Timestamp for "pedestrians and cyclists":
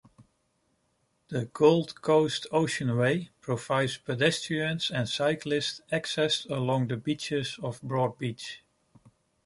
3.99-5.79